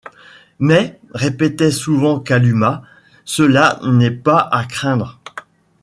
Mais, 0.57 0.99
répétait 1.13 1.69
souvent 1.69 2.19
Kalumah, 2.19 2.81
cela 3.23 3.79
n’est 3.83 4.09
pas 4.09 4.49
à 4.51 4.65
craindre. 4.65 5.19